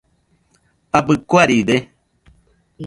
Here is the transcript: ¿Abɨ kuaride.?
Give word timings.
¿Abɨ 0.97 1.13
kuaride.? 1.29 1.75